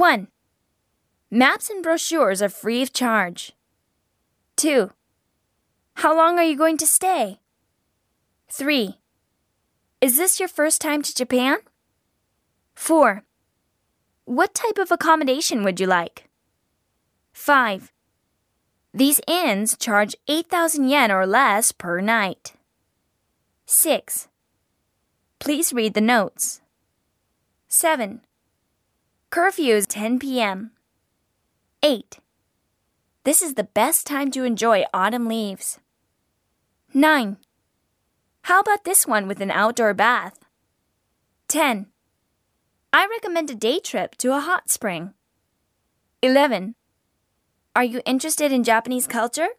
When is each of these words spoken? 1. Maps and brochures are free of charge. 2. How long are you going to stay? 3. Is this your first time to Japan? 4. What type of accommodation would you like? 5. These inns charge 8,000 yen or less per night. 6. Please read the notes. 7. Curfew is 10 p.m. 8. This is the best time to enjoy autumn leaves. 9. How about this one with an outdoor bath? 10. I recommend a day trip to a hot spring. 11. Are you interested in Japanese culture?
1. 0.00 0.28
Maps 1.30 1.68
and 1.68 1.82
brochures 1.82 2.40
are 2.40 2.48
free 2.48 2.80
of 2.80 2.90
charge. 2.90 3.52
2. 4.56 4.92
How 5.96 6.16
long 6.16 6.38
are 6.38 6.42
you 6.42 6.56
going 6.56 6.78
to 6.78 6.86
stay? 6.86 7.40
3. 8.48 8.96
Is 10.00 10.16
this 10.16 10.40
your 10.40 10.48
first 10.48 10.80
time 10.80 11.02
to 11.02 11.14
Japan? 11.14 11.58
4. 12.74 13.24
What 14.24 14.54
type 14.54 14.78
of 14.78 14.90
accommodation 14.90 15.62
would 15.64 15.78
you 15.78 15.86
like? 15.86 16.30
5. 17.34 17.92
These 18.94 19.20
inns 19.28 19.76
charge 19.76 20.16
8,000 20.28 20.88
yen 20.88 21.12
or 21.12 21.26
less 21.26 21.72
per 21.72 22.00
night. 22.00 22.54
6. 23.66 24.28
Please 25.38 25.74
read 25.74 25.92
the 25.92 26.00
notes. 26.00 26.62
7. 27.68 28.22
Curfew 29.30 29.76
is 29.76 29.86
10 29.86 30.18
p.m. 30.18 30.72
8. 31.84 32.18
This 33.22 33.42
is 33.42 33.54
the 33.54 33.62
best 33.62 34.04
time 34.04 34.32
to 34.32 34.42
enjoy 34.42 34.86
autumn 34.92 35.28
leaves. 35.28 35.78
9. 36.94 37.36
How 38.42 38.58
about 38.58 38.82
this 38.82 39.06
one 39.06 39.28
with 39.28 39.40
an 39.40 39.52
outdoor 39.52 39.94
bath? 39.94 40.40
10. 41.46 41.86
I 42.92 43.06
recommend 43.06 43.50
a 43.50 43.54
day 43.54 43.78
trip 43.78 44.16
to 44.16 44.34
a 44.34 44.40
hot 44.40 44.68
spring. 44.68 45.14
11. 46.22 46.74
Are 47.76 47.84
you 47.84 48.02
interested 48.04 48.50
in 48.50 48.64
Japanese 48.64 49.06
culture? 49.06 49.50